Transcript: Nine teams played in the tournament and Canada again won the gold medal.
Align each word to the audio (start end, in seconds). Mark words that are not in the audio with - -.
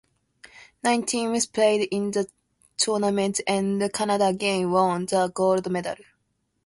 Nine 0.83 1.05
teams 1.05 1.45
played 1.45 1.87
in 1.91 2.09
the 2.09 2.27
tournament 2.75 3.39
and 3.45 3.93
Canada 3.93 4.25
again 4.29 4.71
won 4.71 5.05
the 5.05 5.27
gold 5.31 5.69
medal. 5.71 5.97